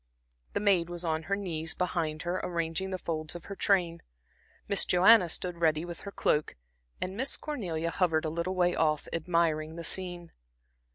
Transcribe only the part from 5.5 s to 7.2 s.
ready with her cloak, and